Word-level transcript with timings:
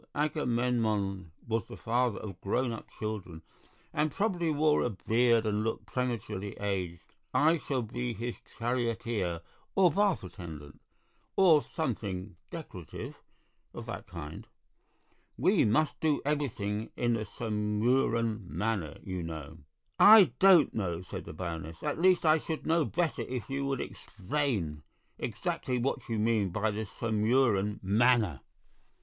Agamemnon 0.15 1.31
was 1.47 1.67
the 1.67 1.77
father 1.77 2.17
of 2.21 2.41
grown 2.41 2.71
up 2.71 2.87
children, 2.97 3.43
and 3.93 4.09
probably 4.11 4.49
wore 4.49 4.81
a 4.81 4.89
beard 4.89 5.45
and 5.45 5.63
looked 5.63 5.85
prematurely 5.85 6.57
aged. 6.57 7.13
I 7.35 7.57
shall 7.59 7.83
be 7.83 8.15
his 8.15 8.37
charioteer 8.57 9.41
or 9.75 9.91
bath 9.91 10.23
attendant, 10.23 10.81
or 11.35 11.61
something 11.61 12.35
decorative 12.49 13.21
of 13.75 13.85
that 13.85 14.07
kind. 14.07 14.47
We 15.37 15.65
must 15.65 15.99
do 15.99 16.19
everything 16.25 16.89
in 16.97 17.13
the 17.13 17.25
Sumurun 17.25 18.47
manner, 18.49 18.97
you 19.03 19.21
know." 19.21 19.59
"I 19.99 20.31
don't 20.39 20.73
know," 20.73 21.03
said 21.03 21.25
the 21.25 21.31
Baroness; 21.33 21.83
"at 21.83 21.99
least, 21.99 22.25
I 22.25 22.39
should 22.39 22.65
know 22.65 22.85
better 22.85 23.21
if 23.21 23.51
you 23.51 23.67
would 23.67 23.79
explain 23.81 24.81
exactly 25.19 25.77
what 25.77 26.09
you 26.09 26.17
mean 26.17 26.49
by 26.49 26.71
the 26.71 26.85
Sumurun 26.87 27.77
manner." 27.83 28.39